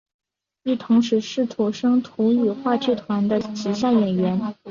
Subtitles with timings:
[0.63, 4.55] 亦同时是土生土语话剧团的旗下演员。